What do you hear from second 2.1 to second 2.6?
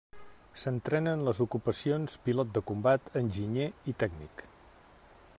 pilot